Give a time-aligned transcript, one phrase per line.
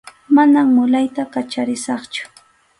[0.35, 2.23] Manam mulayta kacharisaqchu.